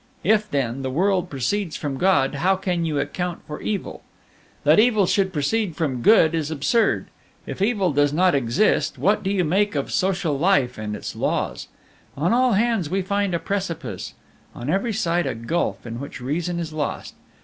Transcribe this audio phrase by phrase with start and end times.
[0.23, 4.01] If, then, the world proceeds from God, how can you account for evil?
[4.63, 7.05] That Evil should proceed from Good is absurd.
[7.45, 11.67] If evil does not exist, what do you make of social life and its laws?
[12.17, 14.15] On all hands we find a precipice!
[14.55, 17.13] On every side a gulf in which reason is lost!